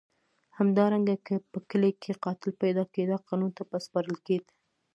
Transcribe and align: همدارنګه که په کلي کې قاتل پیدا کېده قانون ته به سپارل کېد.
همدارنګه 0.57 1.15
که 1.27 1.35
په 1.51 1.59
کلي 1.69 1.91
کې 2.01 2.11
قاتل 2.23 2.51
پیدا 2.61 2.83
کېده 2.93 3.17
قانون 3.27 3.51
ته 3.57 3.63
به 3.69 3.77
سپارل 3.85 4.15
کېد. 4.25 4.45